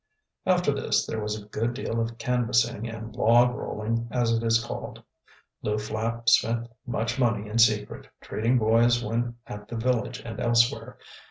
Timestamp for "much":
6.87-7.19